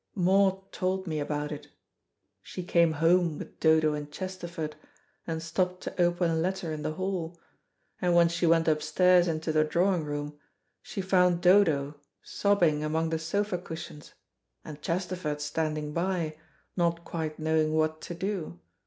"Maud 0.15 0.71
told 0.71 1.05
me 1.05 1.19
about 1.19 1.51
it. 1.51 1.67
She 2.41 2.63
came 2.63 2.93
home 2.93 3.37
with 3.37 3.59
Dodo 3.59 3.93
and 3.93 4.11
Chesterford, 4.11 4.75
and 5.27 5.43
stopped 5.43 5.81
to 5.83 6.01
open 6.01 6.31
a 6.31 6.35
letter 6.35 6.73
in 6.73 6.81
the 6.81 6.93
hall, 6.93 7.39
and 8.01 8.15
when 8.15 8.27
she 8.27 8.47
went 8.47 8.67
upstairs 8.67 9.27
into 9.27 9.51
the 9.51 9.63
drawing 9.63 10.03
room, 10.03 10.39
she 10.81 11.01
found 11.01 11.39
Dodo 11.41 11.99
sobbing 12.23 12.83
among 12.83 13.11
the 13.11 13.19
sofa 13.19 13.59
cushions, 13.59 14.13
and 14.65 14.81
Chesterford 14.81 15.39
standing 15.39 15.93
by, 15.93 16.35
not 16.75 17.05
quite 17.05 17.37
knowing 17.37 17.71
what 17.75 18.01
to 18.01 18.15
do. 18.15 18.59